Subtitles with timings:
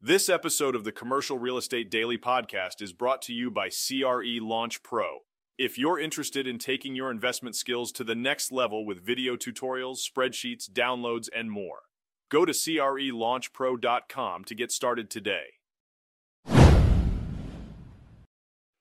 [0.00, 4.40] This episode of the Commercial Real Estate Daily Podcast is brought to you by CRE
[4.40, 5.22] Launch Pro.
[5.58, 9.98] If you're interested in taking your investment skills to the next level with video tutorials,
[10.08, 11.80] spreadsheets, downloads, and more,
[12.28, 15.54] go to CRELaunchPro.com to get started today.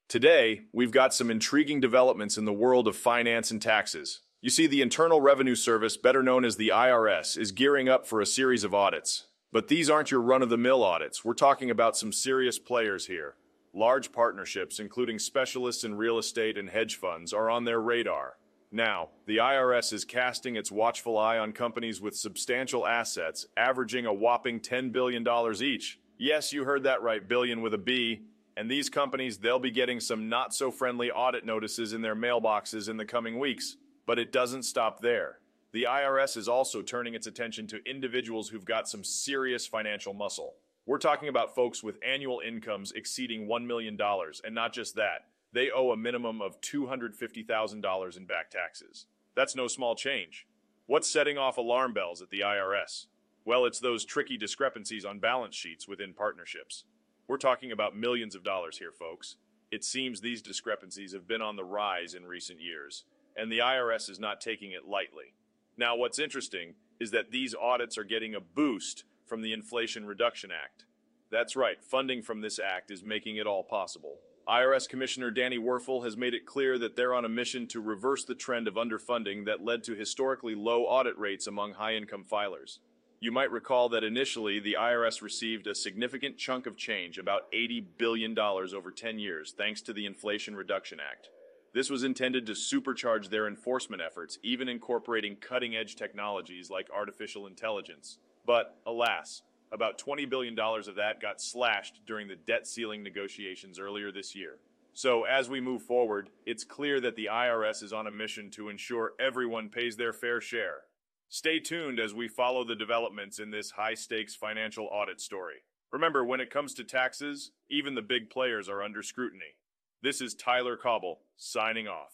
[0.07, 4.21] Today, we've got some intriguing developments in the world of finance and taxes.
[4.39, 8.21] You see, the Internal Revenue Service, better known as the IRS, is gearing up for
[8.21, 9.25] a series of audits.
[9.51, 11.23] But these aren't your run of the mill audits.
[11.23, 13.35] We're talking about some serious players here.
[13.73, 18.37] Large partnerships, including specialists in real estate and hedge funds, are on their radar.
[18.71, 24.13] Now, the IRS is casting its watchful eye on companies with substantial assets, averaging a
[24.13, 25.25] whopping $10 billion
[25.61, 25.99] each.
[26.17, 28.23] Yes, you heard that right, billion with a B.
[28.57, 32.89] And these companies, they'll be getting some not so friendly audit notices in their mailboxes
[32.89, 33.77] in the coming weeks.
[34.05, 35.39] But it doesn't stop there.
[35.77, 40.55] The IRS is also turning its attention to individuals who've got some serious financial muscle.
[40.87, 43.95] We're talking about folks with annual incomes exceeding $1 million,
[44.43, 49.05] and not just that, they owe a minimum of $250,000 in back taxes.
[49.35, 50.47] That's no small change.
[50.87, 53.05] What's setting off alarm bells at the IRS?
[53.45, 56.85] Well, it's those tricky discrepancies on balance sheets within partnerships.
[57.27, 59.35] We're talking about millions of dollars here, folks.
[59.69, 63.03] It seems these discrepancies have been on the rise in recent years,
[63.35, 65.35] and the IRS is not taking it lightly.
[65.77, 70.49] Now, what's interesting is that these audits are getting a boost from the Inflation Reduction
[70.51, 70.85] Act.
[71.29, 74.15] That's right, funding from this act is making it all possible.
[74.47, 78.23] IRS Commissioner Danny Werfel has made it clear that they're on a mission to reverse
[78.23, 82.79] the trend of underfunding that led to historically low audit rates among high income filers.
[83.19, 87.83] You might recall that initially the IRS received a significant chunk of change, about $80
[87.97, 91.29] billion over 10 years, thanks to the Inflation Reduction Act.
[91.73, 97.47] This was intended to supercharge their enforcement efforts, even incorporating cutting edge technologies like artificial
[97.47, 98.17] intelligence.
[98.45, 104.11] But, alas, about $20 billion of that got slashed during the debt ceiling negotiations earlier
[104.11, 104.59] this year.
[104.93, 108.69] So, as we move forward, it's clear that the IRS is on a mission to
[108.69, 110.85] ensure everyone pays their fair share.
[111.29, 115.57] Stay tuned as we follow the developments in this high stakes financial audit story.
[115.91, 119.55] Remember, when it comes to taxes, even the big players are under scrutiny.
[120.03, 122.11] This is Tyler Cauble, signing off.